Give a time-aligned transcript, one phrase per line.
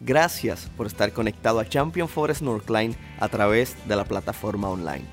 [0.00, 5.04] Gracias por estar conectado a Champion Forest Northline a través de la plataforma online.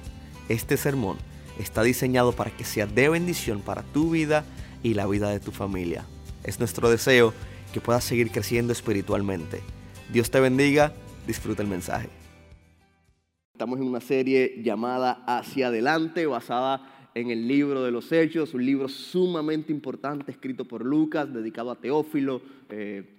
[0.48, 1.18] Este sermón
[1.58, 4.46] está diseñado para que sea de bendición para tu vida
[4.84, 6.06] y la vida de tu familia.
[6.44, 7.34] Es nuestro deseo
[7.74, 9.62] que puedas seguir creciendo espiritualmente.
[10.14, 10.94] Dios te bendiga,
[11.26, 12.10] disfruta el mensaje.
[13.54, 18.64] Estamos en una serie llamada Hacia Adelante, basada en el libro de los Hechos, un
[18.64, 23.15] libro sumamente importante escrito por Lucas, dedicado a Teófilo, eh,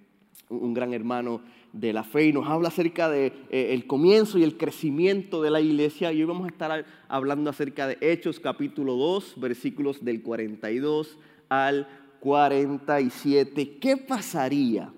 [0.49, 1.41] un gran hermano
[1.73, 5.51] de la fe, y nos habla acerca del de, eh, comienzo y el crecimiento de
[5.51, 6.11] la iglesia.
[6.11, 11.17] Y hoy vamos a estar hablando acerca de Hechos capítulo 2, versículos del 42
[11.49, 11.87] al
[12.19, 13.77] 47.
[13.79, 14.91] ¿Qué pasaría?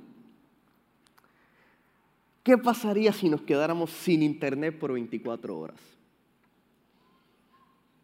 [2.43, 5.79] ¿Qué pasaría si nos quedáramos sin internet por 24 horas?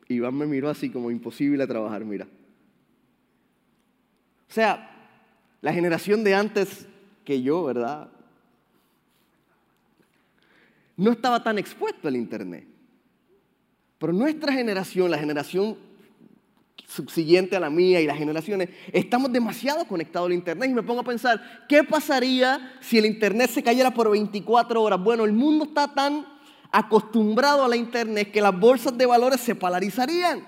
[0.07, 2.27] Iván me miró así como imposible a trabajar, mira.
[4.47, 4.91] O sea,
[5.61, 6.87] la generación de antes
[7.25, 8.09] que yo, ¿verdad?
[10.95, 12.67] No estaba tan expuesto al Internet.
[13.97, 15.77] Pero nuestra generación, la generación
[16.87, 20.69] subsiguiente a la mía y las generaciones, estamos demasiado conectados al Internet.
[20.69, 25.01] Y me pongo a pensar, ¿qué pasaría si el Internet se cayera por 24 horas?
[25.01, 26.25] Bueno, el mundo está tan
[26.71, 30.45] acostumbrado a la Internet que las bolsas de valores se polarizarían.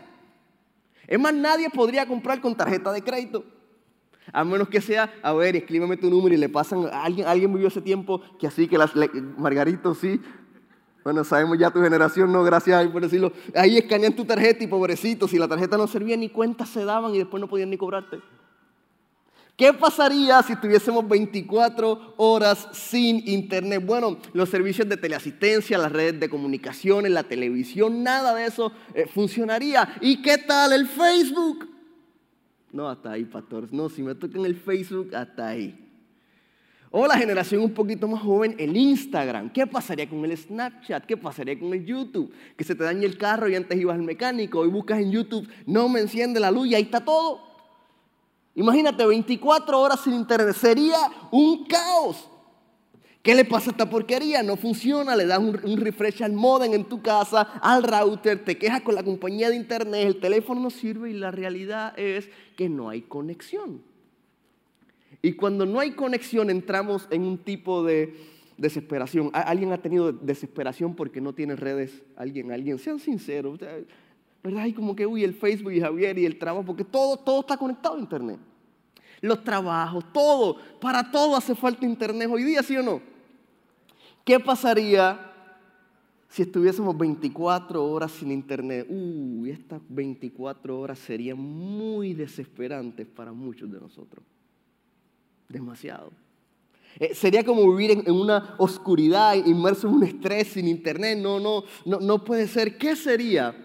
[1.08, 3.44] Es más, nadie podría comprar con tarjeta de crédito.
[4.34, 7.68] A menos que sea, a ver, escríbeme tu número y le pasan, alguien, alguien vivió
[7.68, 8.92] ese tiempo que así que las,
[9.38, 10.20] Margarito, sí,
[11.08, 13.32] bueno, sabemos ya tu generación, no, gracias por decirlo.
[13.56, 17.16] Ahí escanean tu tarjeta y pobrecito, si la tarjeta no servía ni cuentas se daban
[17.16, 18.20] y después no podían ni cobrarte.
[19.56, 23.84] ¿Qué pasaría si tuviésemos 24 horas sin internet?
[23.86, 29.08] Bueno, los servicios de teleasistencia, las redes de comunicaciones, la televisión, nada de eso eh,
[29.08, 29.96] funcionaría.
[30.02, 31.77] ¿Y qué tal el Facebook?
[32.72, 33.72] No, hasta ahí, pastor.
[33.72, 35.84] No, si me tocan el Facebook, hasta ahí.
[36.90, 39.50] O la generación un poquito más joven, el Instagram.
[39.52, 41.06] ¿Qué pasaría con el Snapchat?
[41.06, 42.34] ¿Qué pasaría con el YouTube?
[42.56, 45.48] Que se te dañe el carro y antes ibas al mecánico y buscas en YouTube,
[45.66, 47.42] no me enciende la luz y ahí está todo.
[48.56, 50.56] Imagínate 24 horas sin internet.
[50.56, 50.98] Sería
[51.32, 52.30] un caos.
[53.28, 54.42] ¿Qué le pasa a esta porquería?
[54.42, 58.58] No funciona, le das un, un, refresh al modem en tu casa, al router, te
[58.58, 62.70] quejas con la compañía de internet, el teléfono no sirve y la realidad es que
[62.70, 63.82] no hay conexión.
[65.22, 68.16] Y cuando no hay conexión entramos en un tipo de
[68.56, 69.30] desesperación.
[69.34, 72.02] ¿Alguien ha tenido desesperación porque no tiene redes?
[72.16, 73.60] Alguien, alguien, sean sinceros.
[74.42, 74.62] ¿Verdad?
[74.62, 77.58] Hay como que, uy, el Facebook y Javier y el trabajo, porque todo, todo está
[77.58, 78.40] conectado a Internet.
[79.20, 83.17] Los trabajos, todo, para todo hace falta Internet hoy día, ¿sí o no?
[84.28, 85.18] ¿Qué pasaría
[86.28, 88.86] si estuviésemos 24 horas sin Internet?
[88.90, 94.26] Uy, estas 24 horas serían muy desesperantes para muchos de nosotros
[95.48, 96.12] demasiado.
[97.00, 101.18] Eh, sería como vivir en, una oscuridad, inmerso en un estrés sin internet.
[101.18, 102.78] No, no, no puede ser.
[102.78, 103.56] ¿Qué sería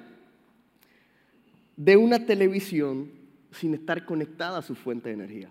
[1.76, 3.10] de una televisión
[3.50, 5.50] sin estar conectada a su fuente de energía?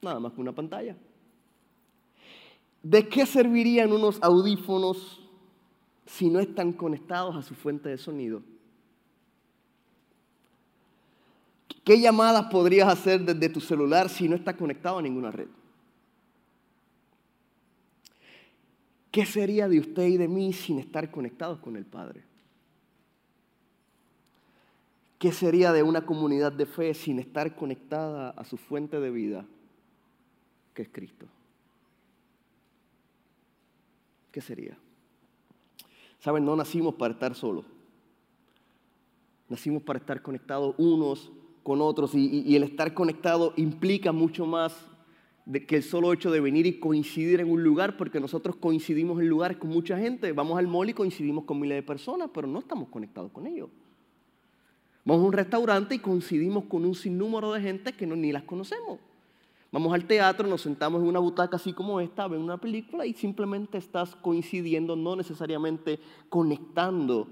[0.00, 0.96] Nada más que una pantalla.
[2.82, 5.20] ¿De qué servirían unos audífonos
[6.04, 8.42] si no están conectados a su fuente de sonido?
[11.84, 15.48] ¿Qué llamadas podrías hacer desde tu celular si no estás conectado a ninguna red?
[19.10, 22.22] ¿Qué sería de usted y de mí sin estar conectados con el Padre?
[25.18, 29.44] ¿Qué sería de una comunidad de fe sin estar conectada a su fuente de vida,
[30.74, 31.26] que es Cristo?
[34.32, 34.76] ¿Qué sería?
[36.18, 37.66] Saben, no nacimos para estar solos.
[39.48, 41.30] Nacimos para estar conectados unos
[41.62, 44.74] con otros y, el estar conectado implica mucho más
[45.66, 49.28] que el solo hecho de venir y coincidir en un lugar, porque nosotros coincidimos en
[49.28, 52.60] lugares con mucha gente, vamos al mall y coincidimos con miles de personas, pero no
[52.60, 53.68] estamos conectados con ellos.
[55.04, 59.00] Vamos a un restaurante y coincidimos con un sinnúmero de gente que ni las conocemos.
[59.72, 63.14] Vamos al teatro, nos sentamos en una butaca así como esta, ven una película y
[63.14, 65.98] simplemente estás coincidiendo, no necesariamente
[66.28, 67.26] conectando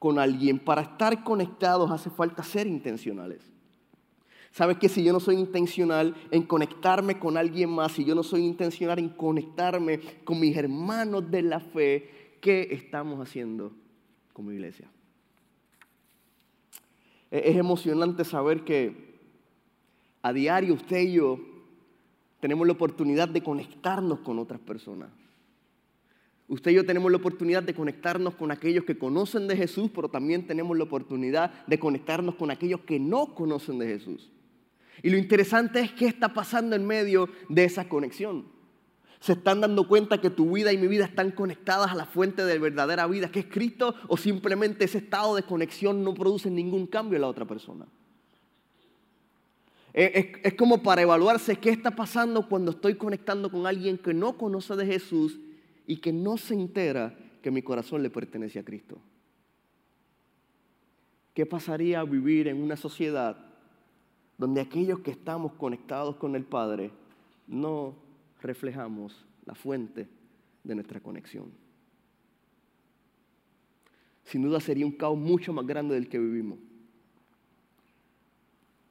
[0.00, 0.58] con alguien.
[0.58, 3.48] Para estar conectados hace falta ser intencionales.
[4.50, 8.24] Sabes que si yo no soy intencional en conectarme con alguien más, si yo no
[8.24, 13.70] soy intencional en conectarme con mis hermanos de la fe, ¿qué estamos haciendo
[14.32, 14.90] como iglesia?
[17.30, 19.20] Es emocionante saber que
[20.22, 21.38] a diario usted y yo
[22.40, 25.10] tenemos la oportunidad de conectarnos con otras personas.
[26.48, 30.08] Usted y yo tenemos la oportunidad de conectarnos con aquellos que conocen de Jesús, pero
[30.08, 34.30] también tenemos la oportunidad de conectarnos con aquellos que no conocen de Jesús.
[35.02, 38.46] Y lo interesante es qué está pasando en medio de esa conexión.
[39.20, 42.44] Se están dando cuenta que tu vida y mi vida están conectadas a la fuente
[42.44, 46.86] de verdadera vida, que es Cristo, o simplemente ese estado de conexión no produce ningún
[46.86, 47.86] cambio en la otra persona.
[49.92, 54.76] Es, como para evaluarse qué está pasando cuando estoy conectando con alguien que no conoce
[54.76, 55.38] de Jesús
[55.86, 58.98] y que no se entera que mi corazón le pertenece a Cristo.
[61.34, 63.36] ¿Qué pasaría vivir en una sociedad
[64.38, 66.92] donde aquellos que estamos conectados con el Padre
[67.48, 67.94] no
[68.40, 70.08] reflejamos la fuente
[70.62, 71.50] de nuestra conexión.
[74.24, 76.58] Sin duda sería un caos mucho más grande del que vivimos.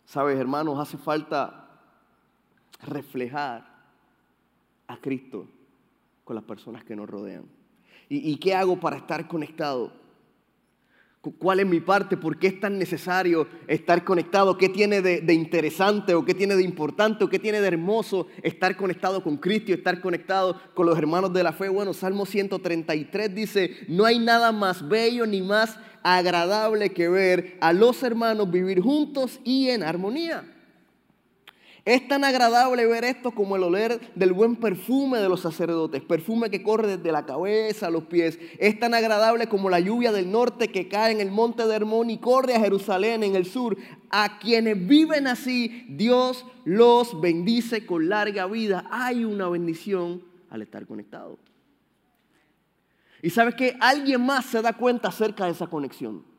[0.07, 1.67] Sabes, hermanos, hace falta
[2.81, 3.67] reflejar
[4.87, 5.49] a Cristo
[6.23, 7.43] con las personas que nos rodean.
[8.07, 9.91] ¿Y, y qué hago para estar conectado?
[11.31, 12.17] ¿Cuál es mi parte?
[12.17, 14.57] ¿Por qué es tan necesario estar conectado?
[14.57, 18.75] ¿Qué tiene de, interesante o qué tiene de importante o qué tiene de hermoso estar
[18.77, 21.69] conectado con Cristo y estar conectado con los hermanos de la fe?
[21.69, 27.73] Bueno, Salmo 133 dice, no hay nada más bello ni más agradable que ver a
[27.73, 30.56] los hermanos vivir juntos y en armonía.
[31.87, 36.49] Es tan agradable ver esto como el oler del buen perfume de los sacerdotes, perfume
[36.49, 38.37] que corre desde la cabeza a los pies.
[38.59, 42.09] Es tan agradable como la lluvia del norte que cae en el monte de Hermón
[42.09, 43.77] y corre a Jerusalén en el sur.
[44.09, 48.85] A quienes viven así, Dios los bendice con larga vida.
[48.91, 51.39] Hay una bendición al estar conectado.
[53.21, 56.36] Y sabes que alguien más se da cuenta acerca de esa conexión.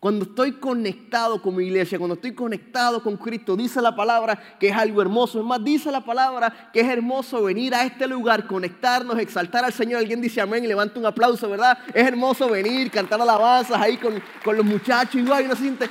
[0.00, 4.68] Cuando estoy conectado con mi iglesia, cuando estoy conectado con Cristo, dice la palabra que
[4.68, 5.38] es algo hermoso.
[5.38, 9.74] Es más, dice la palabra que es hermoso venir a este lugar, conectarnos, exaltar al
[9.74, 9.98] Señor.
[9.98, 11.76] Alguien dice amén y levanta un aplauso, ¿verdad?
[11.92, 14.22] Es hermoso venir, cantar alabanzas ahí con,
[14.56, 15.90] los muchachos y, uno se siente,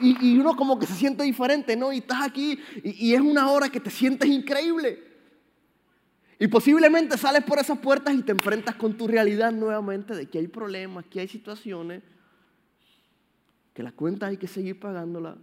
[0.00, 1.92] y, uno como que se siente diferente, ¿no?
[1.92, 5.04] Y estás aquí y, y es una hora que te sientes increíble.
[6.40, 10.38] Y posiblemente sales por esas puertas y te enfrentas con tu realidad nuevamente de que
[10.38, 12.02] hay problemas, que hay situaciones
[13.76, 15.36] que la cuenta hay que seguir pagándola,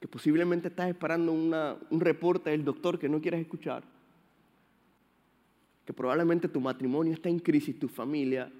[0.00, 3.84] que posiblemente estás esperando un reporte del doctor que no quieres escuchar,
[5.84, 8.50] que probablemente tu matrimonio está en crisis, tu familia,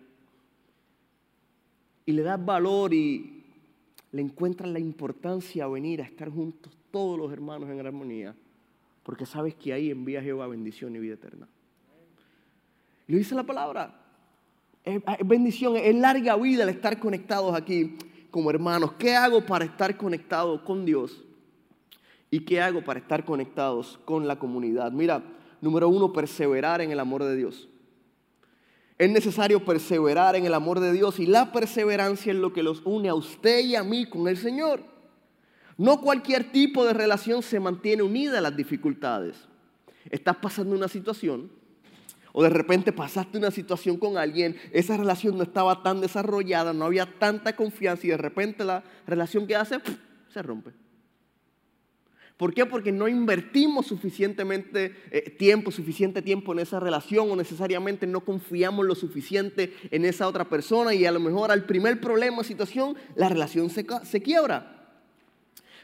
[2.07, 3.43] y le das valor y
[4.13, 8.37] le encuentras la importancia a venir a estar juntos todos los hermanos en armonía,
[9.03, 11.49] porque sabes que ahí envía Jehová bendición y vida eterna.
[13.09, 14.04] Y lo dice la palabra,
[14.85, 17.97] es, bendición, es larga vida el estar conectados aquí
[18.31, 18.93] como hermanos.
[18.99, 21.25] ¿Qué hago para estar conectado con Dios?
[22.31, 24.93] ¿Y qué hago para estar conectados con la comunidad?
[24.93, 25.23] Mira,
[25.61, 27.69] número uno, perseverar en el amor de Dios.
[28.99, 32.83] Es necesario perseverar en el amor de Dios y la perseverancia es lo que los
[32.85, 34.83] une a usted y a mí con el Señor.
[35.77, 39.37] No cualquier tipo de relación se mantiene unida a las dificultades.
[40.11, 41.51] Estás pasando una situación
[42.37, 46.85] o de repente pasaste una situación con alguien, esa relación no estaba tan desarrollada, no
[46.85, 49.79] había tanta confianza y de repente la relación que hace
[50.33, 50.73] se rompe.
[52.37, 52.67] ¿Por qué?
[52.67, 58.85] Porque no invertimos suficientemente eh, tiempo, suficiente tiempo en esa relación o necesariamente no confiamos
[58.85, 62.97] lo suficiente en esa otra persona y a lo mejor al primer problema o situación
[63.15, 64.91] la relación se, se quiebra.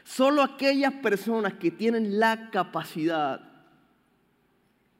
[0.03, 3.50] Solo aquellas personas que tienen la capacidad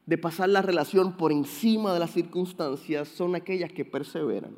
[0.06, 4.56] de pasar la relación por encima de las circunstancias son aquellas que perseveran.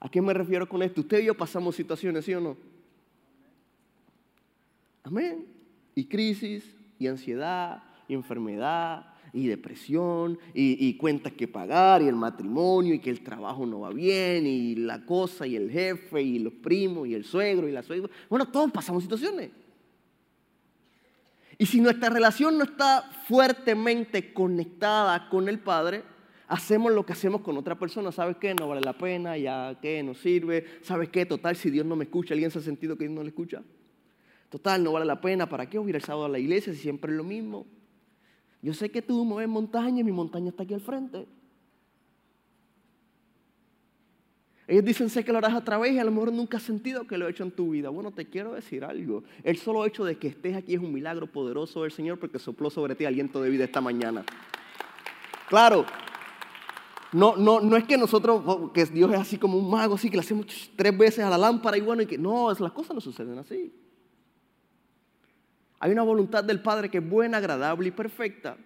[0.00, 1.00] ¿A qué me refiero con esto?
[1.00, 2.56] Usted y yo pasamos situaciones, ¿sí o no?
[5.02, 5.46] Amén.
[5.94, 12.14] Y crisis, y ansiedad, y enfermedad, y depresión, y, y, cuentas que pagar, y el
[12.14, 16.38] matrimonio, y que el trabajo no va bien, y la cosa, y el jefe, y
[16.38, 18.10] los primos, y el suegro, y la suegra.
[18.28, 19.50] Bueno, todos pasamos situaciones.
[21.64, 26.02] Y si nuestra relación no está fuertemente conectada con el Padre,
[26.46, 28.12] hacemos lo que hacemos con otra persona.
[28.12, 28.54] ¿Sabes qué?
[28.54, 30.66] No vale la pena, ya qué, no sirve.
[30.82, 31.24] ¿Sabes qué?
[31.24, 33.62] Total, si Dios no me escucha, ¿alguien se ha sentido que Dios no le escucha?
[34.50, 35.48] Total, no vale la pena.
[35.48, 37.64] ¿Para qué hubiera el sábado a la iglesia si siempre es lo mismo?
[38.60, 41.26] Yo sé que tú mueves montaña y mi montaña está aquí al frente.
[44.66, 47.06] Ellos dicen, sé que lo harás a través y a lo mejor nunca has sentido
[47.06, 47.90] que lo he hecho en tu vida.
[47.90, 49.22] Bueno, te quiero decir algo.
[49.42, 52.70] El solo hecho de que estés aquí es un milagro poderoso del Señor porque sopló
[52.70, 54.24] sobre ti aliento de vida esta mañana.
[55.48, 55.84] Claro,
[57.12, 60.10] no, no, no es que nosotros, oh, que Dios es así como un mago, así
[60.10, 62.94] que le hacemos tres veces a la lámpara y bueno, y que no, las cosas
[62.94, 63.72] no suceden así.
[65.78, 68.56] Hay una voluntad del Padre que es buena, agradable y perfecta.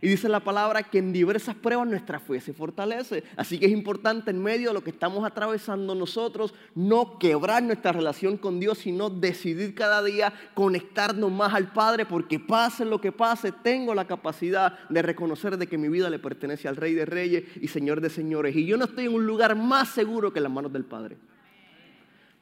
[0.00, 3.24] Y dice la palabra que en diversas pruebas nuestra fe se fortalece.
[3.36, 7.92] Así que es importante en medio de lo que estamos atravesando nosotros no quebrar nuestra
[7.92, 13.12] relación con Dios, sino decidir cada día conectarnos más al Padre, porque pase lo que
[13.12, 17.06] pase, tengo la capacidad de reconocer de que mi vida le pertenece al Rey de
[17.06, 18.56] Reyes y Señor de Señores.
[18.56, 21.16] Y yo no estoy en un lugar más seguro que en las manos del Padre.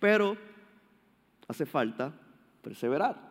[0.00, 0.36] Pero
[1.46, 2.12] hace falta
[2.62, 3.30] perseverar.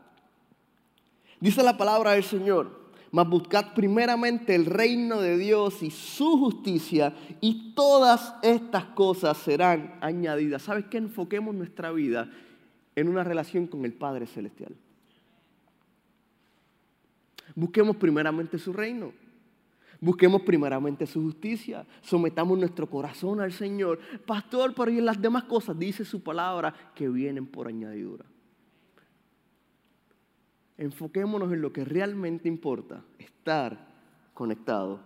[1.39, 2.80] Dice la palabra del Señor
[3.11, 9.97] mas buscad primeramente el reino de Dios y su justicia y todas estas cosas serán
[10.01, 10.61] añadidas.
[10.61, 10.97] ¿Sabes qué?
[10.97, 12.31] Enfoquemos nuestra vida
[12.95, 14.75] en una relación con el Padre Celestial.
[17.53, 19.11] Busquemos primeramente su reino.
[19.99, 21.85] Busquemos primeramente su justicia.
[22.01, 23.99] Sometamos nuestro corazón al Señor.
[24.25, 28.25] Pastor, por ahí las demás cosas dice su palabra que vienen por añadidura
[30.81, 33.87] enfoquémonos en lo que realmente importa, estar
[34.33, 34.99] conectado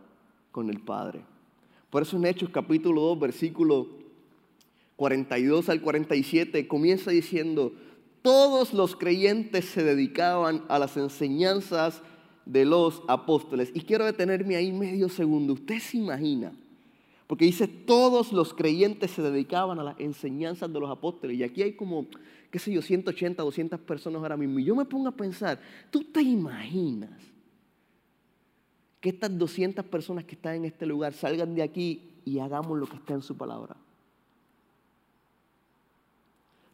[0.51, 1.21] con el Padre.
[1.89, 3.89] Por eso en Hechos capítulo 2, versículo
[4.95, 7.73] 42 al 47, comienza diciendo,
[8.21, 12.01] todos los creyentes se dedicaban a las enseñanzas
[12.45, 13.71] de los apóstoles.
[13.73, 15.53] Y quiero detenerme ahí medio segundo.
[15.53, 16.53] ¿Usted se imagina?
[17.27, 21.37] Porque dice, todos los creyentes se dedicaban a las enseñanzas de los apóstoles.
[21.37, 22.07] Y aquí hay como
[22.55, 24.59] qué sé yo, 180, 200 personas ahora mismo.
[24.59, 25.59] Y yo me pongo a pensar,
[25.91, 27.21] ¿tú te imaginas
[29.01, 32.87] que estas 200 personas que están en este lugar salgan de aquí y hagamos lo
[32.87, 33.75] que está en su palabra?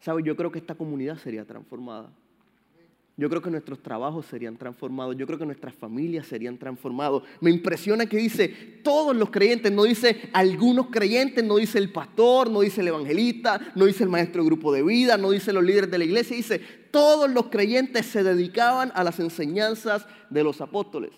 [0.01, 0.23] ¿Sabes?
[0.23, 2.11] Yo creo que esta comunidad sería transformada.
[3.17, 5.15] Yo creo que nuestros trabajos serían transformados.
[5.17, 7.21] Yo creo que nuestras familias serían transformadas.
[7.39, 8.47] Me impresiona que dice
[8.83, 13.59] todos los creyentes, no dice algunos creyentes, no dice el pastor, no dice el evangelista,
[13.75, 16.37] no dice el maestro de grupo de vida, no dice los líderes de la iglesia.
[16.37, 16.59] Dice
[16.91, 21.11] todos los creyentes se dedicaban a las enseñanzas de los apóstoles.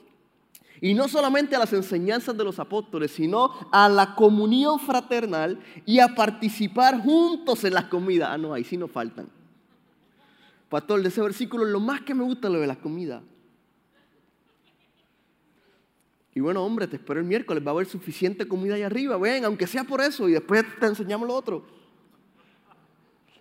[0.81, 6.00] Y no solamente a las enseñanzas de los apóstoles, sino a la comunión fraternal y
[6.00, 8.29] a participar juntos en las comidas.
[8.33, 9.29] Ah, no, ahí sí nos faltan.
[10.74, 13.22] Pastor, de ese versículo lo más que me gusta lo de la comida.
[16.34, 19.46] Y bueno, hombre, te espero el miércoles, va a haber suficiente comida ahí arriba, ven,
[19.46, 21.63] aunque sea por eso, y después te enseñamos lo otro.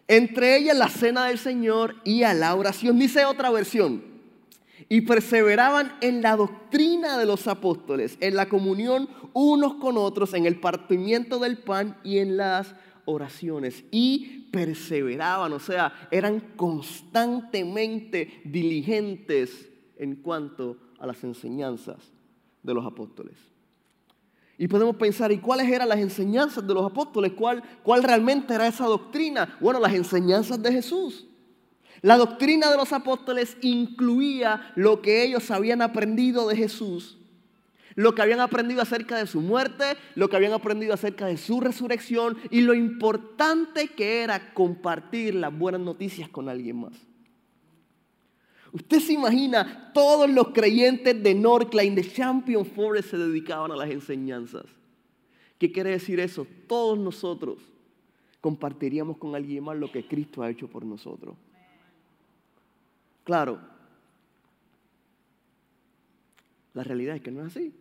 [0.06, 4.04] Entre ellas la cena del Señor y a la oración, dice otra versión.
[4.90, 10.44] Y perseveraban en la doctrina de los apóstoles, en la comunión unos con otros, en
[10.44, 19.68] el partimiento del pan y en las oraciones y perseveraban, o sea, eran constantemente diligentes
[19.96, 22.12] en cuanto a las enseñanzas
[22.62, 23.36] de los apóstoles.
[24.58, 27.32] Y podemos pensar, ¿y cuáles eran las enseñanzas de los apóstoles?
[27.32, 29.56] ¿Cuál, ¿Cuál realmente era esa doctrina?
[29.60, 31.26] Bueno, las enseñanzas de Jesús.
[32.02, 37.18] La doctrina de los apóstoles incluía lo que ellos habían aprendido de Jesús
[37.94, 41.60] lo que habían aprendido acerca de su muerte, lo que habían aprendido acerca de su
[41.60, 46.94] resurrección y lo importante que era compartir las buenas noticias con alguien más.
[48.72, 53.90] Usted se imagina, todos los creyentes de Northline, de Champion Forest, se dedicaban a las
[53.90, 54.64] enseñanzas.
[55.58, 56.46] ¿Qué quiere decir eso?
[56.66, 57.58] Todos nosotros
[58.40, 61.36] compartiríamos con alguien más lo que Cristo ha hecho por nosotros.
[63.24, 63.60] Claro,
[66.74, 67.72] la realidad es que no es así.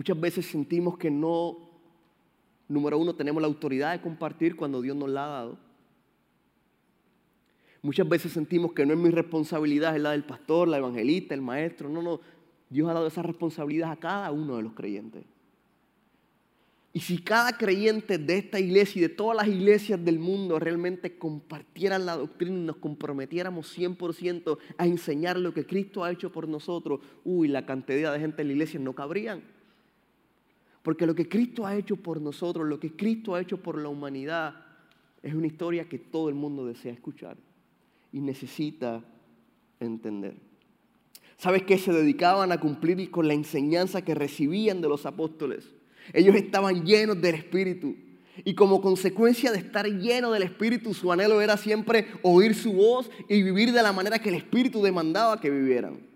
[0.00, 1.58] Muchas veces sentimos que no,
[2.68, 5.58] número uno, tenemos la autoridad de compartir cuando Dios nos la ha dado.
[7.82, 11.42] Muchas veces sentimos que no es mi responsabilidad, es la del pastor, la evangelista, el
[11.42, 11.90] maestro.
[11.90, 12.18] No, no,
[12.70, 15.22] Dios ha dado esa responsabilidad a cada uno de los creyentes.
[16.94, 21.18] Y si cada creyente de esta iglesia y de todas las iglesias del mundo realmente
[21.18, 26.48] compartieran la doctrina y nos comprometiéramos 100% a enseñar lo que Cristo ha hecho por
[26.48, 29.59] nosotros, uy, la cantidad de gente en la iglesia no cabrían.
[30.82, 33.88] Porque lo que Cristo ha hecho por nosotros, lo que Cristo ha hecho por la
[33.88, 34.54] humanidad,
[35.22, 37.36] es una historia que todo el mundo desea escuchar
[38.12, 39.04] y necesita
[39.78, 40.34] entender.
[41.36, 41.78] ¿Sabes qué?
[41.78, 45.72] Se dedicaban a cumplir con la enseñanza que recibían de los apóstoles.
[46.12, 47.96] Ellos estaban llenos del Espíritu.
[48.44, 53.10] Y como consecuencia de estar llenos del Espíritu, su anhelo era siempre oír su voz
[53.28, 56.09] y vivir de la manera que el Espíritu demandaba que vivieran.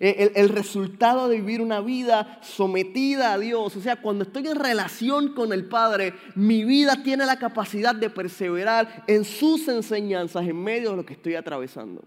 [0.00, 4.56] El, el, resultado de vivir una vida sometida a Dios, o sea, cuando estoy en
[4.56, 10.62] relación con el Padre, mi vida tiene la capacidad de perseverar en sus enseñanzas en
[10.62, 12.04] medio de lo que estoy atravesando.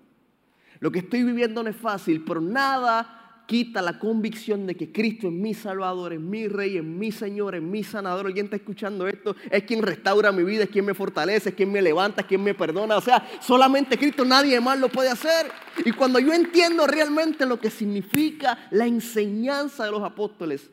[0.79, 3.16] Lo que estoy viviendo no es fácil, pero nada
[3.47, 7.55] quita la convicción de que Cristo es mi Salvador, es mi Rey, es mi Señor,
[7.55, 8.27] es mi sanador.
[8.27, 11.71] Alguien está escuchando esto, es quien restaura mi vida, es quien me fortalece, es quien
[11.71, 12.97] me levanta, es quien me perdona.
[12.97, 15.49] O sea, solamente Cristo, nadie más lo puede hacer.
[15.85, 20.69] Y cuando yo entiendo realmente lo que significa la enseñanza de los apóstoles,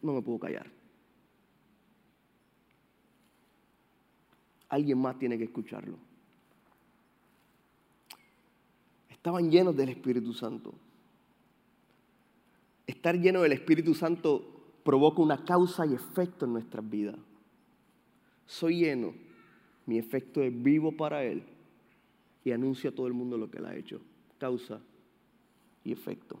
[0.00, 0.70] no me puedo callar.
[4.68, 5.98] Alguien más tiene que escucharlo.
[9.08, 10.72] Estaban llenos del Espíritu Santo.
[12.90, 14.42] Estar lleno del Espíritu Santo
[14.82, 17.14] provoca una causa y efecto en nuestras vidas.
[18.46, 19.14] Soy lleno,
[19.86, 21.44] mi efecto es vivo para Él
[22.44, 24.00] y anuncio a todo el mundo lo que Él ha hecho.
[24.38, 24.80] Causa
[25.84, 26.40] y efecto.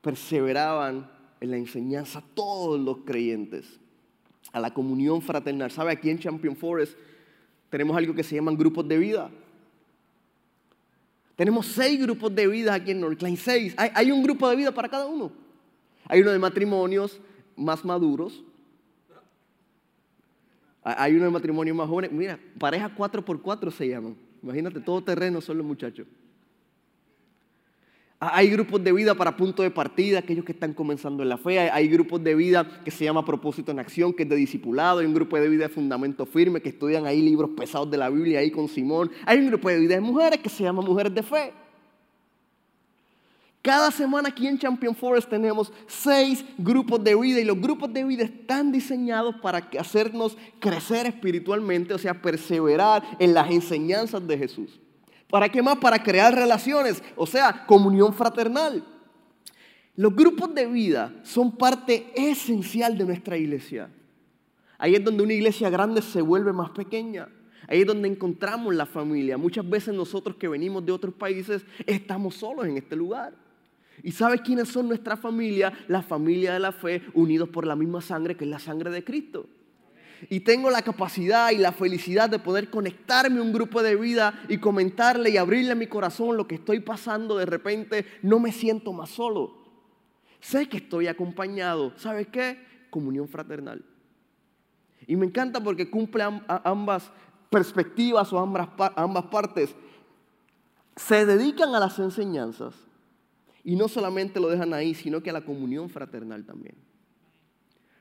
[0.00, 1.08] Perseveraban
[1.40, 3.78] en la enseñanza todos los creyentes,
[4.50, 5.70] a la comunión fraternal.
[5.70, 5.92] ¿Sabe?
[5.92, 6.98] Aquí en Champion Forest
[7.70, 9.30] tenemos algo que se llaman grupos de vida.
[11.36, 13.74] Tenemos seis grupos de vida aquí en Northline, seis.
[13.76, 15.32] Hay, hay, un grupo de vida para cada uno.
[16.06, 17.20] Hay uno de matrimonios
[17.56, 18.44] más maduros.
[20.82, 22.12] Hay uno de matrimonios más jóvenes.
[22.12, 24.16] Mira, pareja 4x4 se llaman.
[24.42, 26.06] Imagínate, todo terreno son los muchachos.
[28.24, 31.58] Hay grupos de vida para punto de partida, aquellos que están comenzando en la fe.
[31.58, 35.00] Hay grupos de vida que se llama propósito en acción, que es de discipulado.
[35.00, 38.08] Hay un grupo de vida de fundamento firme, que estudian ahí libros pesados de la
[38.10, 39.10] Biblia, ahí con Simón.
[39.26, 41.52] Hay un grupo de vida de mujeres que se llama Mujeres de Fe.
[43.60, 48.04] Cada semana aquí en Champion Forest tenemos seis grupos de vida y los grupos de
[48.04, 54.78] vida están diseñados para hacernos crecer espiritualmente, o sea, perseverar en las enseñanzas de Jesús.
[55.32, 55.78] ¿Para qué más?
[55.78, 58.84] Para crear relaciones, o sea, comunión fraternal.
[59.96, 63.88] Los grupos de vida son parte esencial de nuestra iglesia.
[64.76, 67.30] Ahí es donde una iglesia grande se vuelve más pequeña.
[67.66, 69.38] Ahí es donde encontramos la familia.
[69.38, 73.32] Muchas veces nosotros que venimos de otros países estamos solos en este lugar.
[74.02, 75.72] ¿Y sabes quiénes son nuestra familia?
[75.88, 79.02] La familia de la fe, unidos por la misma sangre que es la sangre de
[79.02, 79.48] Cristo
[80.28, 84.42] y tengo la capacidad y la felicidad de poder conectarme a un grupo de vida
[84.48, 88.52] y comentarle y abrirle a mi corazón lo que estoy pasando, de repente no me
[88.52, 89.62] siento más solo.
[90.40, 91.92] Sé que estoy acompañado.
[91.96, 92.58] ¿Sabes qué?
[92.90, 93.84] Comunión fraternal.
[95.06, 97.10] Y me encanta porque cumple ambas
[97.50, 99.74] perspectivas o ambas, ambas partes.
[100.96, 102.74] Se dedican a las enseñanzas
[103.64, 106.76] y no solamente lo dejan ahí, sino que a la comunión fraternal también.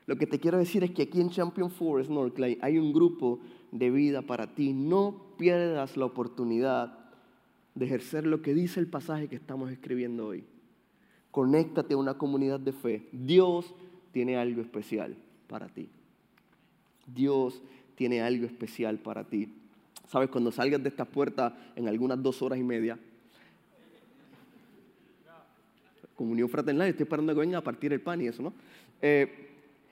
[0.08, 3.40] Lo que te quiero decir es que aquí en Champion Forest Northline hay un grupo
[3.72, 4.74] de vida para ti.
[4.74, 6.98] No pierdas la oportunidad
[7.76, 10.44] de ejercer lo que dice el pasaje que estamos escribiendo hoy.
[11.30, 13.08] Conéctate a una comunidad de fe.
[13.12, 13.74] Dios
[14.12, 15.16] tiene algo especial
[15.48, 15.90] para ti.
[17.06, 17.62] Dios
[17.96, 19.54] tiene algo especial para ti.
[20.08, 23.00] Sabes, cuando salgas de esta puerta en algunas dos horas y media,
[26.16, 28.54] comunión fraternal, estoy esperando que venga a partir el pan y eso, ¿no?
[29.02, 29.51] Eh,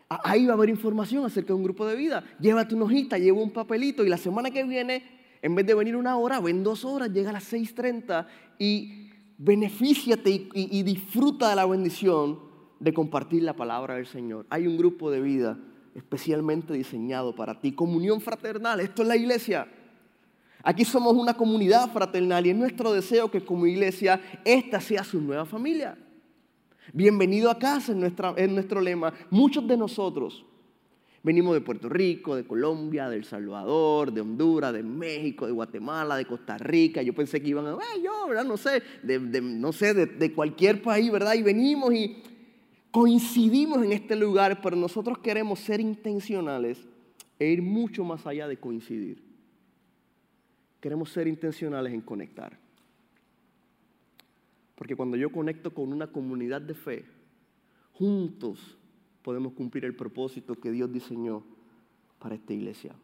[0.09, 2.23] Ahí va a haber información acerca de un grupo de vida.
[2.39, 5.03] Llévate una hojita, lleva un papelito y la semana que viene,
[5.43, 8.25] en vez de venir una hora, ven dos horas, llega a las 6.30
[8.57, 12.39] y benefíciate y, y disfruta de la bendición
[12.79, 14.47] de compartir la palabra del Señor.
[14.49, 15.59] Hay un grupo de vida
[15.93, 17.73] especialmente diseñado para ti.
[17.73, 19.67] Comunión fraternal, esto es la iglesia.
[20.63, 25.21] Aquí somos una comunidad fraternal y es nuestro deseo que como iglesia esta sea su
[25.21, 25.97] nueva familia.
[26.93, 28.03] Bienvenido a casa en,
[28.37, 29.13] en nuestro lema.
[29.29, 30.45] Muchos de nosotros
[31.21, 36.15] venimos de Puerto Rico, de Colombia, de El Salvador, de Honduras, de México, de Guatemala,
[36.15, 37.01] de Costa Rica.
[37.01, 38.45] Yo pensé que iban a, yo, ¿verdad?
[38.45, 41.35] No sé, de, no sé, de cualquier país, ¿verdad?
[41.35, 42.23] Y venimos y
[42.91, 46.87] coincidimos en este lugar, pero nosotros queremos ser intencionales
[47.37, 49.23] e ir mucho más allá de coincidir.
[50.79, 52.57] Queremos ser intencionales en conectar.
[54.79, 57.03] Porque cuando yo conecto con una comunidad de fe,
[57.91, 58.77] juntos
[59.21, 61.43] podemos cumplir el propósito que Dios diseñó
[62.17, 62.95] para esta iglesia.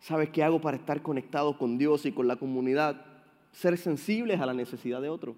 [0.00, 3.06] ¿Sabes qué hago para estar conectado con Dios y con la comunidad?
[3.52, 5.34] Ser sensibles a la necesidad de otro.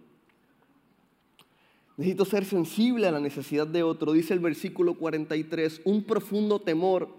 [1.97, 4.11] Necesito ser sensible a la necesidad de otro.
[4.11, 7.15] Dice el versículo 43, un profundo temor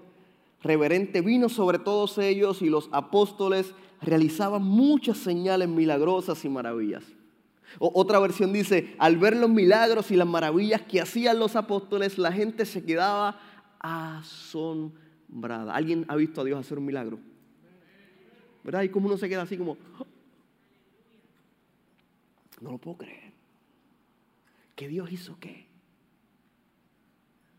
[0.61, 7.05] reverente vino sobre todos ellos y los apóstoles realizaban muchas señales milagrosas y maravillas
[7.79, 12.31] otra versión dice, al ver los milagros y las maravillas que hacían los apóstoles, la
[12.31, 13.39] gente se quedaba
[13.79, 15.73] asombrada.
[15.73, 17.19] ¿Alguien ha visto a Dios hacer un milagro?
[18.63, 18.83] ¿Verdad?
[18.83, 20.05] Y como uno se queda así como, oh".
[22.61, 23.33] no lo puedo creer.
[24.75, 25.67] ¿Que Dios hizo qué?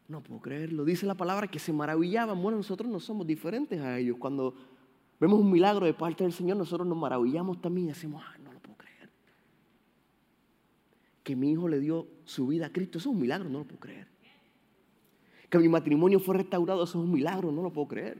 [0.08, 0.84] No puedo creerlo.
[0.84, 2.40] Dice la palabra que se maravillaban.
[2.42, 4.16] Bueno, nosotros no somos diferentes a ellos.
[4.18, 4.54] Cuando
[5.18, 8.36] vemos un milagro de parte del Señor, nosotros nos maravillamos también y decimos, ah,
[11.22, 13.64] que mi hijo le dio su vida a Cristo, eso es un milagro, no lo
[13.64, 14.08] puedo creer.
[15.48, 18.18] Que mi matrimonio fue restaurado, eso es un milagro, no lo puedo creer.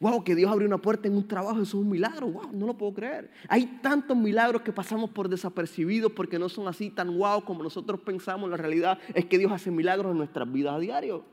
[0.00, 2.66] Wow, que Dios abrió una puerta en un trabajo, eso es un milagro, wow, no
[2.66, 3.30] lo puedo creer.
[3.48, 8.00] Hay tantos milagros que pasamos por desapercibidos porque no son así tan wow como nosotros
[8.00, 8.50] pensamos.
[8.50, 11.24] La realidad es que Dios hace milagros en nuestras vidas a diario.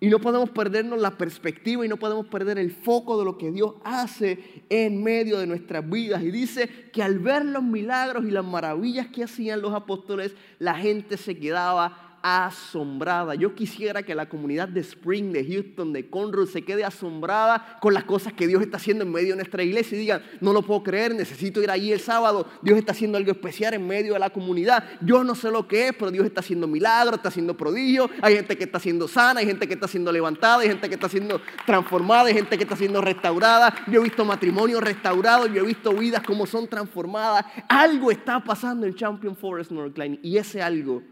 [0.00, 3.50] Y no podemos perdernos la perspectiva y no podemos perder el foco de lo que
[3.50, 6.22] Dios hace en medio de nuestras vidas.
[6.22, 10.74] Y dice que al ver los milagros y las maravillas que hacían los apóstoles, la
[10.74, 13.34] gente se quedaba asombrada.
[13.34, 17.92] Yo quisiera que la comunidad de Spring, de Houston, de Conroe se quede asombrada con
[17.92, 20.62] las cosas que Dios está haciendo en medio de nuestra iglesia y digan, no lo
[20.62, 22.46] puedo creer, necesito ir allí el sábado.
[22.62, 24.84] Dios está haciendo algo especial en medio de la comunidad.
[25.02, 28.10] Yo no sé lo que es, pero Dios está haciendo milagros, está haciendo prodigios.
[28.22, 30.94] Hay gente que está siendo sana, hay gente que está siendo levantada, hay gente que
[30.94, 33.74] está siendo transformada, hay gente que está siendo restaurada.
[33.86, 37.44] Yo he visto matrimonios restaurados, yo he visto vidas como son transformadas.
[37.68, 41.02] Algo está pasando en Champion Forest Northline y ese algo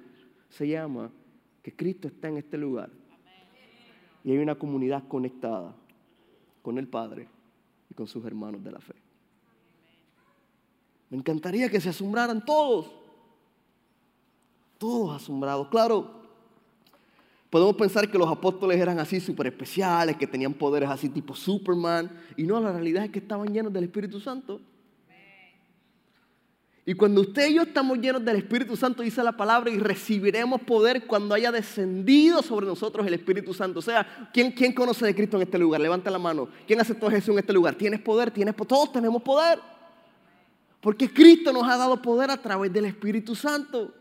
[0.52, 1.10] se llama
[1.62, 2.90] que Cristo está en este lugar.
[4.24, 5.74] Y hay una comunidad conectada
[6.62, 7.28] con el Padre
[7.90, 8.94] y con sus hermanos de la fe.
[11.10, 12.90] Me encantaría que se asombraran todos.
[14.78, 15.68] Todos asombrados.
[15.68, 16.22] Claro,
[17.50, 22.10] podemos pensar que los apóstoles eran así súper especiales, que tenían poderes así tipo Superman.
[22.36, 24.60] Y no, la realidad es que estaban llenos del Espíritu Santo.
[26.84, 30.60] Y cuando usted y yo estamos llenos del Espíritu Santo, dice la palabra, y recibiremos
[30.62, 33.78] poder cuando haya descendido sobre nosotros el Espíritu Santo.
[33.78, 35.80] O sea, ¿quién, quién conoce de Cristo en este lugar?
[35.80, 36.48] Levanta la mano.
[36.66, 37.76] ¿Quién aceptó a Jesús en este lugar?
[37.76, 38.32] ¿Tienes poder?
[38.32, 38.68] ¿Tienes poder?
[38.68, 39.60] Todos tenemos poder.
[40.80, 43.94] Porque Cristo nos ha dado poder a través del Espíritu Santo.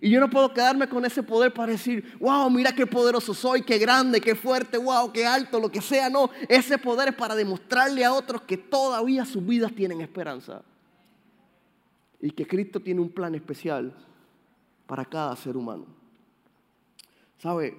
[0.00, 3.62] Y yo no puedo quedarme con ese poder para decir, wow, mira qué poderoso soy,
[3.62, 6.08] qué grande, qué fuerte, wow, qué alto, lo que sea.
[6.10, 10.62] No, ese poder es para demostrarle a otros que todavía sus vidas tienen esperanza
[12.24, 13.94] y que Cristo tiene un plan especial
[14.86, 15.84] para cada ser humano.
[17.36, 17.76] ¿Sabe?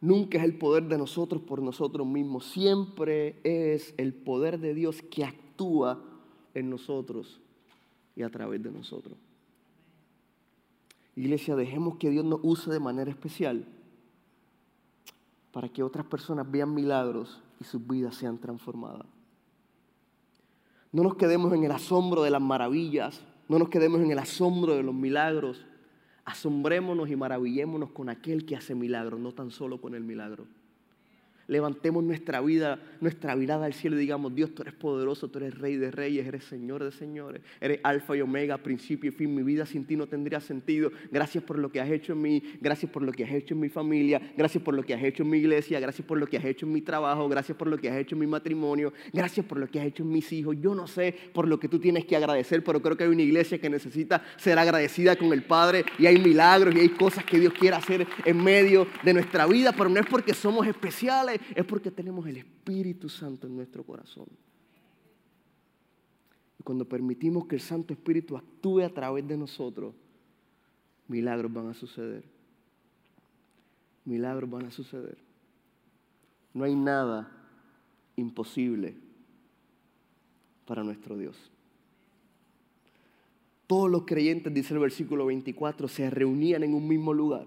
[0.00, 5.02] Nunca es el poder de nosotros por nosotros mismos, siempre es el poder de Dios
[5.02, 6.00] que actúa
[6.54, 7.40] en nosotros
[8.14, 9.18] y a través de nosotros.
[11.16, 13.66] Iglesia, dejemos que Dios nos use de manera especial
[15.50, 19.15] para que otras personas vean milagros y sus vidas sean transformadas.
[20.96, 24.76] No nos quedemos en el asombro de las maravillas, no nos quedemos en el asombro
[24.76, 25.66] de los milagros.
[26.24, 30.46] Asombrémonos y maravillémonos con aquel que hace milagros, no tan solo con el milagro
[31.48, 35.56] levantemos nuestra vida, nuestra mirada al cielo y digamos, Dios, tú eres poderoso, tú eres
[35.58, 39.34] rey de reyes, eres señor de señores, eres alfa y omega, principio y fin.
[39.34, 40.90] Mi vida sin ti no tendría sentido.
[41.10, 43.60] Gracias por lo que has hecho en mí, gracias por lo que has hecho en
[43.60, 46.36] mi familia, gracias por lo que has hecho en mi iglesia, gracias por lo que
[46.36, 49.46] has hecho en mi trabajo, gracias por lo que has hecho en mi matrimonio, gracias
[49.46, 50.56] por lo que has hecho en mis hijos.
[50.60, 53.22] Yo no sé por lo que tú tienes que agradecer, pero creo que hay una
[53.22, 57.38] iglesia que necesita ser agradecida con el Padre y hay milagros y hay cosas que
[57.38, 61.64] Dios quiere hacer en medio de nuestra vida, pero no es porque somos especiales es
[61.64, 64.26] porque tenemos el Espíritu Santo en nuestro corazón.
[66.58, 69.94] Y cuando permitimos que el Santo Espíritu actúe a través de nosotros,
[71.08, 72.24] milagros van a suceder.
[74.04, 75.18] Milagros van a suceder.
[76.54, 77.30] No hay nada
[78.16, 78.96] imposible
[80.64, 81.36] para nuestro Dios.
[83.66, 87.46] Todos los creyentes, dice el versículo 24, se reunían en un mismo lugar.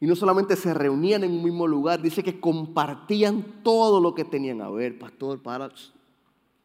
[0.00, 4.24] Y no solamente se reunían en un mismo lugar, dice que compartían todo lo que
[4.24, 4.60] tenían.
[4.60, 5.70] A ver, pastor, para,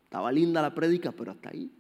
[0.04, 1.72] estaba linda la prédica, pero hasta ahí.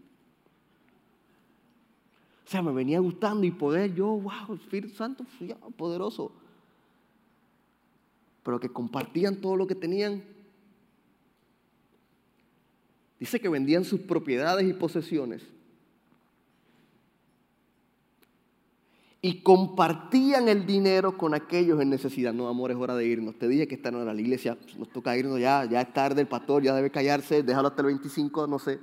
[2.45, 5.25] O sea, me venía gustando y poder, yo, wow, Espíritu Santo,
[5.77, 6.31] poderoso.
[8.43, 10.23] Pero que compartían todo lo que tenían.
[13.19, 15.43] Dice que vendían sus propiedades y posesiones
[19.21, 22.33] y compartían el dinero con aquellos en necesidad.
[22.33, 23.37] No, amor, es hora de irnos.
[23.37, 26.27] Te dije que esta era la iglesia, nos toca irnos ya, ya es tarde, el
[26.27, 28.79] pastor ya debe callarse, déjalo hasta el 25, no sé.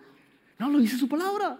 [0.58, 1.58] No, lo dice su palabra.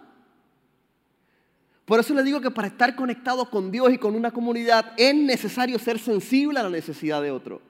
[1.83, 5.15] Por eso le digo que para estar conectado con Dios y con una comunidad es
[5.15, 7.61] necesario ser sensible a la necesidad de otro.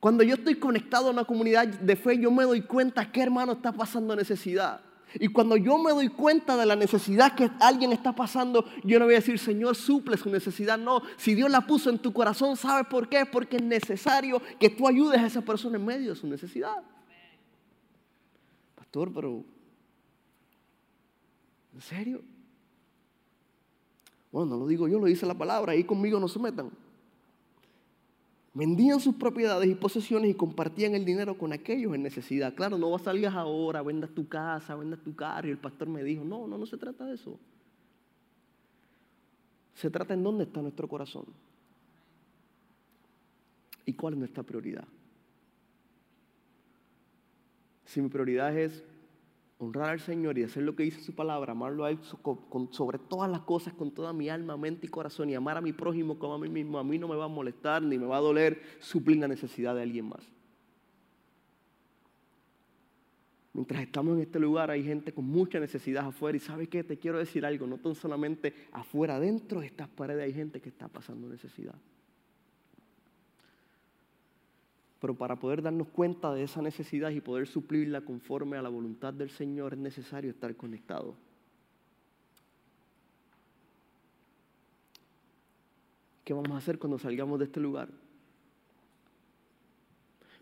[0.00, 3.52] Cuando yo estoy conectado a una comunidad de fe, yo me doy cuenta que hermano
[3.52, 4.80] está pasando necesidad.
[5.14, 9.06] Y cuando yo me doy cuenta de la necesidad que alguien está pasando, yo no
[9.06, 10.78] voy a decir, Señor, suple su necesidad.
[10.78, 13.24] No, si Dios la puso en tu corazón, ¿sabes por qué?
[13.24, 16.76] Porque es necesario que tú ayudes a esa persona en medio de su necesidad.
[18.74, 19.44] Pastor, pero...
[21.74, 22.22] ¿En serio?
[24.32, 26.70] Bueno, no lo digo yo, lo dice la palabra, ahí conmigo no se metan.
[28.54, 32.54] Vendían sus propiedades y posesiones y compartían el dinero con aquellos en necesidad.
[32.54, 35.48] Claro, no salgas ahora, vendas tu casa, vendas tu carro.
[35.48, 37.38] Y el pastor me dijo, no, no, no se trata de eso.
[39.74, 41.26] Se trata en dónde está nuestro corazón.
[43.86, 44.84] ¿Y cuál es nuestra prioridad?
[47.84, 48.82] Si mi prioridad es
[49.58, 51.98] honrar al Señor y hacer lo que dice su palabra, amarlo a Él
[52.70, 55.72] sobre todas las cosas, con toda mi alma, mente y corazón, y amar a mi
[55.72, 58.18] prójimo como a mí mismo, a mí no me va a molestar ni me va
[58.18, 60.24] a doler suplir la necesidad de alguien más.
[63.52, 66.84] Mientras estamos en este lugar hay gente con mucha necesidad afuera y ¿sabe qué?
[66.84, 70.68] Te quiero decir algo, no tan solamente afuera, dentro de estas paredes hay gente que
[70.68, 71.74] está pasando necesidad.
[75.00, 79.14] Pero para poder darnos cuenta de esa necesidad y poder suplirla conforme a la voluntad
[79.14, 81.14] del Señor es necesario estar conectado.
[86.24, 87.88] ¿Qué vamos a hacer cuando salgamos de este lugar?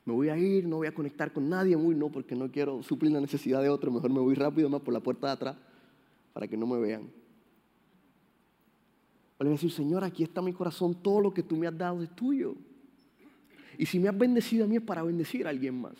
[0.04, 2.82] Me voy a ir, no voy a conectar con nadie, muy no, porque no quiero
[2.82, 5.56] suplir la necesidad de otro, mejor me voy rápido más por la puerta de atrás
[6.32, 7.10] para que no me vean.
[9.38, 11.66] O le voy a decir, Señor, aquí está mi corazón, todo lo que tú me
[11.66, 12.54] has dado es tuyo.
[13.78, 15.94] Y si me has bendecido a mí es para bendecir a alguien más.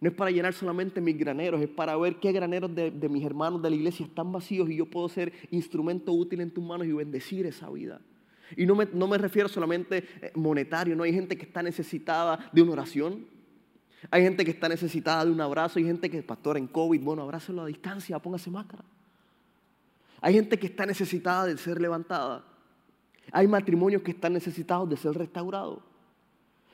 [0.00, 3.62] No es para llenar solamente mis graneros, es para ver qué graneros de, mis hermanos
[3.62, 6.92] de la iglesia están vacíos y yo puedo ser instrumento útil en tus manos y
[6.92, 8.00] bendecir esa vida.
[8.56, 12.50] Y no me, no me refiero solamente eh, monetario, no hay gente que está necesitada
[12.52, 13.26] de una oración.
[14.10, 17.22] Hay gente que está necesitada de un abrazo, hay gente que, pastor, en COVID, bueno,
[17.22, 18.84] abrácelo a distancia, póngase máscara.
[20.20, 22.44] Hay gente que está necesitada de ser levantada.
[23.32, 25.78] Hay matrimonios que están necesitados de ser restaurados.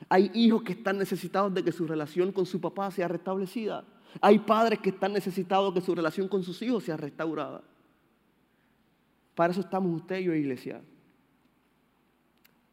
[0.09, 3.85] Hay hijos que están necesitados de que su relación con su papá sea restablecida.
[4.21, 7.63] Hay padres que están necesitados de que su relación con sus hijos sea restaurada.
[9.35, 10.83] Para eso estamos usted y yo, iglesia.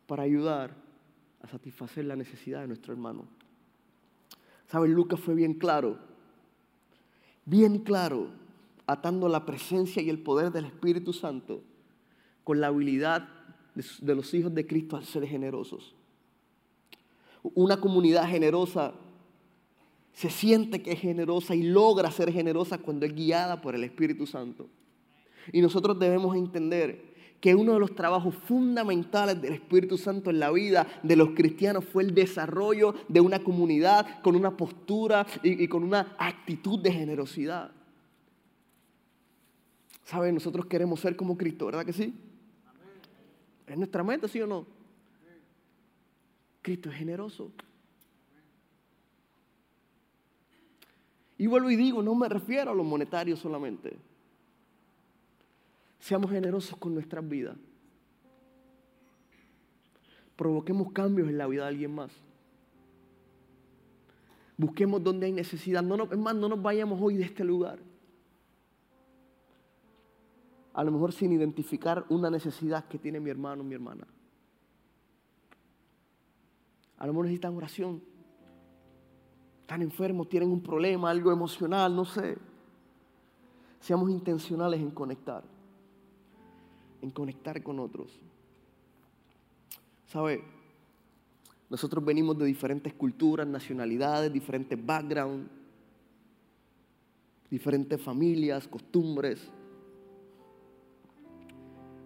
[0.08, 0.76] Para ayudar
[1.42, 3.26] a satisfacer la necesidad de nuestro hermano.
[4.68, 4.94] ¿Saben?
[4.94, 5.98] Lucas fue bien claro.
[7.46, 8.30] Bien claro.
[8.86, 11.62] Atando la presencia y el poder del Espíritu Santo
[12.44, 13.30] con la habilidad
[13.76, 15.97] de los hijos de Cristo al ser generosos.
[17.56, 18.94] Una comunidad generosa
[20.14, 24.26] se siente que es generosa y logra ser generosa cuando es guiada por el Espíritu
[24.26, 24.68] Santo.
[25.52, 30.52] Y nosotros debemos entender que uno de los trabajos fundamentales del Espíritu Santo en la
[30.52, 35.84] vida de los cristianos fue el desarrollo de una comunidad con una postura y, con
[35.84, 37.72] una actitud de generosidad.
[40.04, 40.34] ¿Saben?
[40.34, 42.16] Nosotros queremos ser como Cristo, ¿verdad que sí?
[43.68, 44.77] ¿Es nuestra meta, sí o no?
[46.68, 47.50] Cristo es generoso.
[51.38, 53.98] Y vuelvo y digo, no me refiero a lo monetario solamente.
[55.98, 57.56] Seamos generosos con nuestras vidas.
[60.36, 62.12] Provoquemos cambios en la vida de alguien más.
[64.58, 65.82] Busquemos donde hay necesidad.
[65.82, 67.80] No es más, no nos vayamos hoy de este lugar.
[70.74, 74.06] A lo mejor sin identificar una necesidad que tiene mi hermano o mi hermana.
[76.98, 78.02] A lo mejor necesitan oración.
[79.62, 82.38] Están enfermos, tienen un problema, algo emocional, no sé.
[83.80, 85.44] Seamos intencionales en conectar.
[87.02, 88.20] En conectar con otros.
[90.08, 90.44] ¿Sabe?
[91.70, 95.50] Nosotros venimos de diferentes culturas, nacionalidades, diferentes backgrounds,
[97.50, 99.50] diferentes familias, costumbres,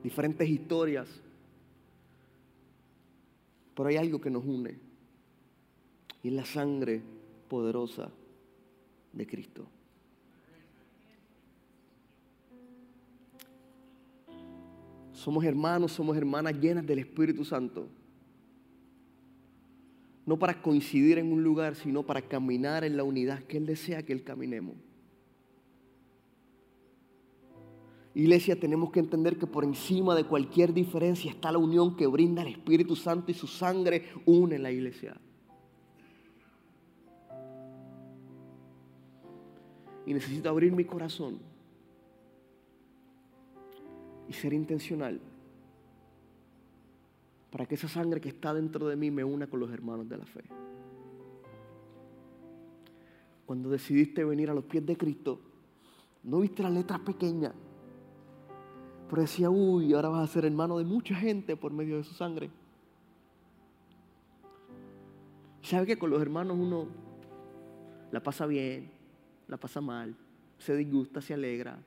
[0.04, 1.21] diferentes historias.
[3.75, 4.77] Pero hay algo que nos une.
[6.23, 7.01] Y es la sangre
[7.47, 8.12] poderosa
[9.13, 9.67] de Cristo.
[15.13, 17.88] Somos hermanos, somos hermanas llenas del Espíritu Santo.
[20.25, 24.03] No para coincidir en un lugar, sino para caminar en la unidad que Él desea
[24.03, 24.75] que Él caminemos.
[28.13, 32.41] Iglesia, tenemos que entender que por encima de cualquier diferencia está la unión que brinda
[32.41, 35.15] el Espíritu Santo y su sangre une la iglesia.
[40.06, 41.39] Y necesito abrir mi corazón
[44.28, 45.21] y ser intencional
[47.50, 50.17] para que esa sangre que está dentro de mí me una con los hermanos de
[50.17, 50.43] la fe.
[53.45, 55.39] Cuando decidiste venir a los pies de Cristo,
[56.24, 57.54] no viste las letras pequeñas
[59.12, 62.13] pero decía, uy, ahora vas a ser hermano de mucha gente por medio de su
[62.13, 62.50] sangre.
[65.62, 66.88] ¿Sabe que con los hermanos uno
[68.10, 68.89] la pasa bien,
[69.50, 70.15] la pasa mal,
[70.58, 71.78] se disgusta, se alegra?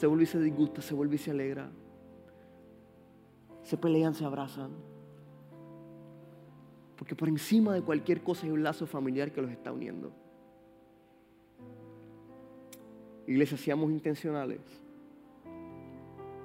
[0.00, 1.70] Se vuelve y se disgusta, se vuelve y se alegra.
[3.62, 4.72] Se pelean, se abrazan.
[6.96, 10.23] Porque por encima de cualquier cosa hay un lazo familiar que los está uniendo.
[13.26, 14.60] Iglesia, seamos intencionales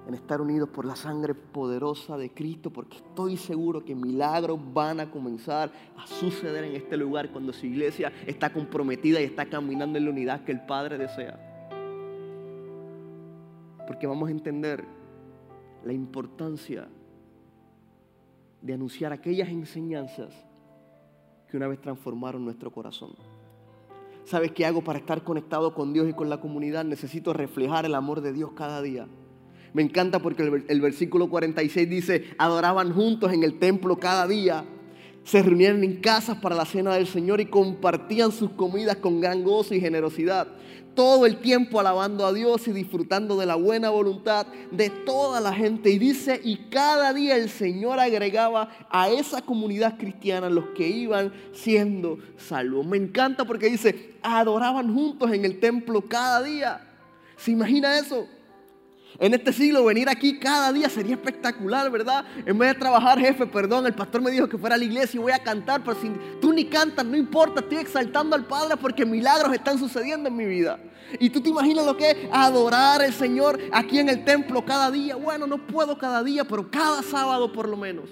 [0.09, 4.99] en estar unidos por la sangre poderosa de Cristo, porque estoy seguro que milagros van
[4.99, 9.99] a comenzar a suceder en este lugar cuando su iglesia está comprometida y está caminando
[9.99, 11.37] en la unidad que el Padre desea.
[13.85, 14.83] Porque vamos a entender
[15.85, 16.87] la importancia
[18.63, 20.33] de anunciar aquellas enseñanzas
[21.47, 23.15] que una vez transformaron nuestro corazón.
[24.29, 26.85] ¿Sabes qué hago para estar conectado con Dios y con la comunidad?
[26.85, 29.07] Necesito reflejar el amor de Dios cada día.
[29.73, 34.65] Me encanta porque el, el, versículo 46 dice, adoraban juntos en el templo cada día,
[35.23, 39.43] se reunían en casas para la cena del Señor y compartían sus comidas con gran
[39.43, 40.47] gozo y generosidad
[40.99, 45.53] todo el tiempo alabando a Dios y disfrutando de la buena voluntad de toda la
[45.53, 45.89] gente.
[45.91, 51.31] Y dice, y cada día el Señor agregaba a esa comunidad cristiana los que iban
[51.53, 52.85] siendo salvos.
[52.85, 56.81] Me encanta porque dice, adoraban juntos en el templo cada día.
[57.37, 58.27] ¿Se imagina eso?
[59.17, 62.25] En este siglo venir aquí cada día sería espectacular, ¿verdad?
[62.45, 65.17] En vez de trabajar, jefe, perdón, el pastor me dijo que fuera a la iglesia
[65.17, 68.77] y voy a cantar, pero si tú ni cantas, no importa, estoy exaltando al Padre
[68.77, 70.79] porque milagros están sucediendo en mi vida.
[71.19, 74.91] Y tú te imaginas lo que es adorar al Señor aquí en el templo cada
[74.91, 75.15] día.
[75.15, 78.09] Bueno, no puedo cada día, pero cada sábado por lo menos.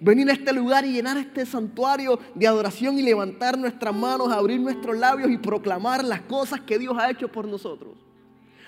[0.00, 4.60] Venir a este lugar y llenar este santuario de adoración y levantar nuestras manos, abrir
[4.60, 7.92] nuestros labios y proclamar las cosas que Dios ha hecho por nosotros.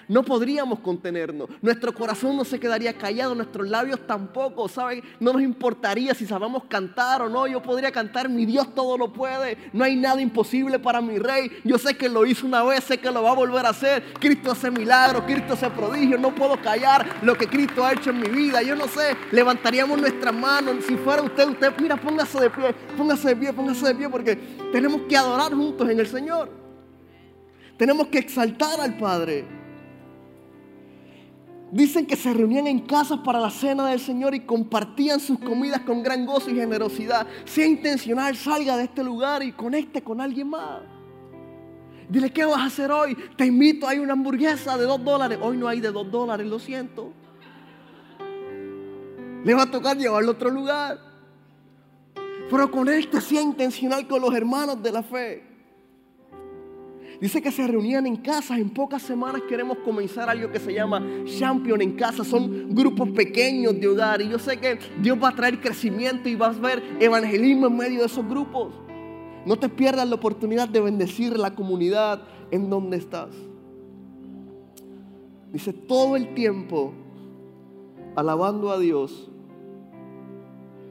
[0.09, 1.49] No podríamos contenernos.
[1.63, 5.03] Nuestro corazón no se quedaría callado, nuestros labios tampoco, ¿saben?
[5.21, 7.47] No nos importaría si sabemos cantar o no.
[7.47, 9.57] Yo podría cantar, mi Dios todo lo puede.
[9.73, 11.51] No hay nada imposible para mi rey.
[11.65, 14.15] Yo sé que lo hizo una vez, sé que lo va a volver a hacer.
[14.21, 16.21] Cristo hace milagros, Cristo hace prodigios.
[16.21, 18.63] No puedo callar lo que Cristo ha hecho en mi vida.
[18.63, 20.85] Yo no sé, levantaríamos nuestras manos.
[20.87, 24.37] Si fuera usted, usted, mira, póngase de pie, póngase de pie, póngase de pie, porque
[24.73, 26.51] tenemos que adorar juntos en el Señor.
[27.77, 29.64] Tenemos que exaltar al Padre.
[31.75, 35.81] Dicen que se reunían en casas para la cena del Señor y compartían sus comidas
[35.81, 37.27] con gran gozo y generosidad.
[37.45, 40.83] Sea intencional, salga de este lugar y conecte con alguien más.
[42.09, 43.17] Dile, ¿qué vas a hacer hoy?
[43.37, 45.37] Te invito, hay una hamburguesa de dos dólares.
[45.43, 47.13] Hoy no hay de dos dólares, lo siento.
[49.45, 51.01] Le va a tocar llevarlo a otro lugar.
[52.49, 55.54] Pero conecte, sea intencional con los hermanos de la fe.
[57.21, 58.59] Dice que se reunían en casas.
[58.59, 61.03] En pocas semanas queremos comenzar algo que se llama
[61.39, 62.25] Champion en casa.
[62.25, 64.21] Son grupos pequeños de hogar.
[64.21, 67.77] Y yo sé que Dios va a traer crecimiento y vas a ver evangelismo en
[67.77, 68.75] medio de esos grupos.
[69.47, 73.31] No te pierdas la oportunidad de bendecir la comunidad en donde estás.
[75.53, 76.93] Dice todo el tiempo
[78.17, 79.31] alabando a Dios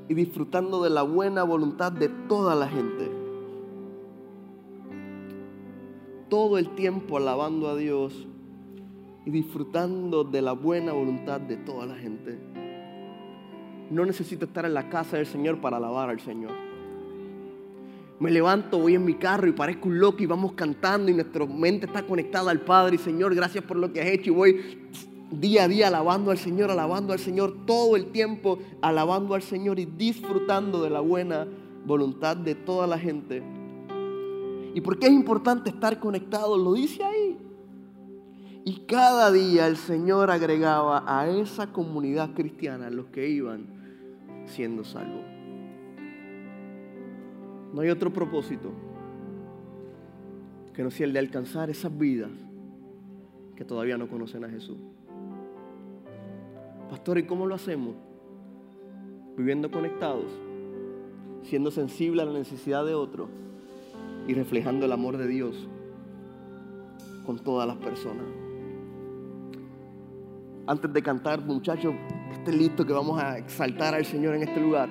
[0.07, 3.09] y disfrutando de la buena voluntad de toda la gente
[6.29, 8.27] todo el tiempo alabando a Dios
[9.25, 12.37] y disfrutando de la buena voluntad de toda la gente.
[13.89, 16.51] No necesito estar en la casa del Señor para alabar al Señor.
[18.19, 21.45] Me levanto, voy en mi carro y parezco un loco y vamos cantando y nuestra
[21.45, 24.61] mente está conectada al Padre y Señor, gracias por lo que has hecho y voy
[25.31, 29.79] día a día alabando al Señor, alabando al Señor, todo el tiempo alabando al Señor
[29.79, 31.47] y disfrutando de la buena
[31.85, 33.43] voluntad de toda la gente.
[34.73, 36.57] ¿Y por qué es importante estar conectado?
[36.57, 37.37] Lo dice ahí.
[38.65, 43.67] Y cada día el Señor agregaba a esa comunidad cristiana los que iban
[44.45, 45.23] siendo salvos.
[47.73, 48.71] No hay otro propósito
[50.73, 52.31] que no sea el de alcanzar esas vidas
[53.55, 54.77] que todavía no conocen a Jesús.
[56.89, 57.95] Pastor, ¿y cómo lo hacemos?
[59.35, 60.31] Viviendo conectados,
[61.43, 63.29] siendo sensibles a la necesidad de otros
[64.27, 65.67] y reflejando el amor de Dios
[67.25, 68.25] con todas las personas.
[70.65, 71.93] Antes de cantar, muchachos,
[72.31, 74.89] estén listo que vamos a exaltar al Señor en este lugar.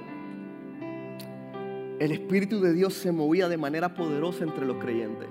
[1.99, 5.29] El Espíritu de Dios se movía de manera poderosa entre los creyentes.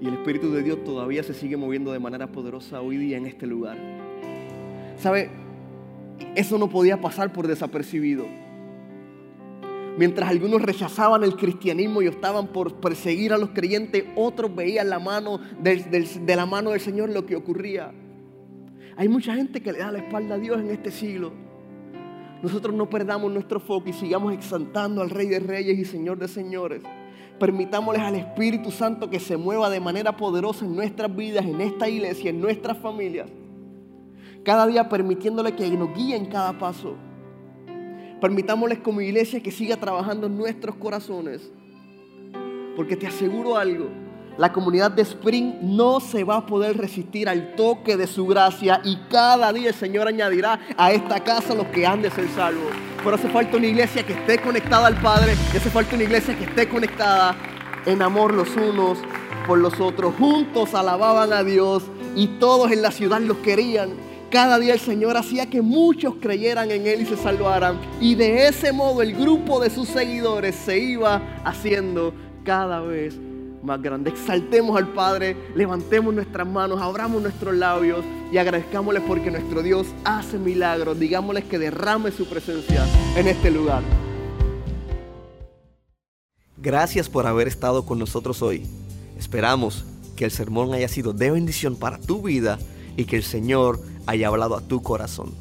[0.00, 3.26] Y el Espíritu de Dios todavía se sigue moviendo de manera poderosa hoy día en
[3.26, 3.78] este lugar.
[4.96, 5.30] ¿Sabe?
[6.36, 8.26] Eso no podía pasar por desapercibido.
[9.96, 14.98] Mientras algunos rechazaban el cristianismo y estaban por perseguir a los creyentes, otros veían la
[14.98, 17.92] mano de la mano del Señor lo que ocurría.
[18.96, 21.32] Hay mucha gente que le da la espalda a Dios en este siglo.
[22.42, 26.28] Nosotros no perdamos nuestro foco y sigamos exaltando al Rey de Reyes y Señor de
[26.28, 26.82] Señores.
[27.38, 31.88] Permitámosles al Espíritu Santo que se mueva de manera poderosa en nuestras vidas, en esta
[31.88, 33.30] iglesia, en nuestras familias.
[34.44, 36.96] Cada día permitiéndole que nos guíe en cada paso
[38.24, 41.42] Permitámosles como iglesia que siga trabajando en nuestros corazones.
[42.74, 43.90] Porque te aseguro algo,
[44.38, 48.80] la comunidad de Spring no se va a poder resistir al toque de su gracia
[48.82, 52.72] y cada día el Señor añadirá a esta casa los que han de ser salvos.
[53.04, 56.34] Pero hace falta una iglesia que esté conectada al Padre, y hace falta una iglesia
[56.34, 57.36] que esté conectada
[57.84, 58.96] en amor los unos
[59.46, 60.14] por los otros.
[60.14, 61.82] Juntos alababan a Dios
[62.16, 64.13] y todos en la ciudad los querían.
[64.34, 67.78] Cada día el Señor hacía que muchos creyeran en Él y se salvaran.
[68.00, 72.12] Y de ese modo el grupo de sus seguidores se iba haciendo
[72.44, 73.14] cada vez
[73.62, 74.10] más grande.
[74.10, 80.36] Exaltemos al Padre, levantemos nuestras manos, abramos nuestros labios y agradezcámosle porque nuestro Dios hace
[80.36, 80.98] milagros.
[80.98, 82.84] Digámosle que derrame su presencia
[83.16, 83.84] en este lugar.
[86.56, 88.66] Gracias por haber estado con nosotros hoy.
[89.16, 89.84] Esperamos
[90.16, 92.58] que el sermón haya sido de bendición para tu vida
[92.96, 95.34] y que el Señor haya hablado a tu corazón.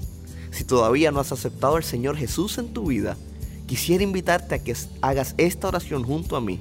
[0.51, 3.17] Si todavía no has aceptado al Señor Jesús en tu vida,
[3.65, 6.59] quisiera invitarte a que hagas esta oración junto a mí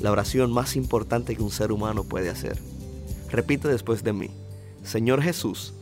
[0.00, 2.58] la oración más importante que un ser humano puede hacer.
[3.30, 4.30] Repite después de mí,
[4.82, 5.74] Señor Jesús,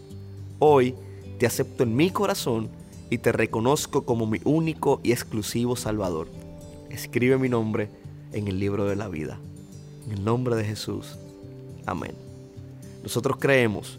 [0.58, 0.94] hoy
[1.38, 2.68] te acepto en mi corazón
[3.08, 6.28] y te reconozco como mi único y exclusivo Salvador.
[6.90, 7.88] Escribe mi nombre
[8.32, 9.40] en el libro de la vida.
[10.06, 11.16] En el nombre de Jesús.
[11.86, 12.12] Amén.
[13.02, 13.98] Nosotros creemos